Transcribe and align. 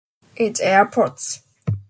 It's 0.35 0.59
airports. 0.59 1.43